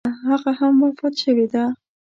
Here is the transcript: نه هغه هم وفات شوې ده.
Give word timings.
نه 0.07 0.11
هغه 0.25 0.51
هم 0.59 0.73
وفات 0.85 1.13
شوې 1.23 1.45
ده. 1.53 1.63